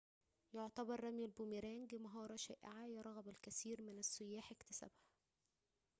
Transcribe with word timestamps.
يعتبر 0.53 1.03
رمي 1.03 1.25
البوميرانغ 1.25 1.87
مهارةً 1.99 2.35
شائعةً 2.35 2.85
يرغب 2.85 3.27
الكثير 3.27 3.81
من 3.81 3.97
السيّاح 3.99 4.51
اكتسابها 4.51 5.07